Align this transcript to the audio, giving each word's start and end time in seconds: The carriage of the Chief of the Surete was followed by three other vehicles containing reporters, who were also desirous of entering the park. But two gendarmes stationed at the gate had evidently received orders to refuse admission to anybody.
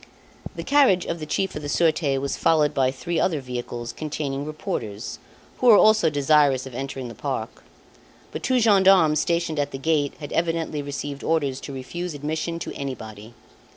The 0.55 0.63
carriage 0.63 1.05
of 1.05 1.19
the 1.19 1.27
Chief 1.27 1.55
of 1.55 1.61
the 1.61 1.69
Surete 1.69 2.17
was 2.19 2.35
followed 2.35 2.73
by 2.73 2.89
three 2.89 3.19
other 3.19 3.39
vehicles 3.39 3.93
containing 3.93 4.47
reporters, 4.47 5.19
who 5.59 5.67
were 5.67 5.77
also 5.77 6.09
desirous 6.09 6.65
of 6.65 6.73
entering 6.73 7.07
the 7.07 7.13
park. 7.13 7.63
But 8.31 8.41
two 8.41 8.59
gendarmes 8.59 9.19
stationed 9.19 9.59
at 9.59 9.69
the 9.69 9.77
gate 9.77 10.15
had 10.19 10.33
evidently 10.33 10.81
received 10.81 11.23
orders 11.23 11.61
to 11.61 11.71
refuse 11.73 12.15
admission 12.15 12.57
to 12.61 12.73
anybody. 12.73 13.35